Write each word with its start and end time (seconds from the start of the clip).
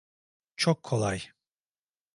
Çok 0.55 0.83
kolay. 0.83 1.29